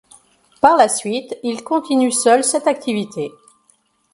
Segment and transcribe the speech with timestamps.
[0.61, 3.31] Par la suite, il continue seul cette activité.